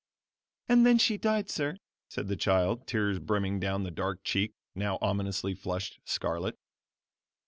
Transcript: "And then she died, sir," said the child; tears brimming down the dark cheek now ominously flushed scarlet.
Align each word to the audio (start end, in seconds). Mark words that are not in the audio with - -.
"And 0.67 0.83
then 0.83 0.97
she 0.97 1.17
died, 1.17 1.47
sir," 1.51 1.77
said 2.09 2.27
the 2.27 2.35
child; 2.35 2.87
tears 2.87 3.19
brimming 3.19 3.59
down 3.59 3.83
the 3.83 3.91
dark 3.91 4.23
cheek 4.23 4.55
now 4.73 4.97
ominously 4.99 5.53
flushed 5.53 5.99
scarlet. 6.05 6.57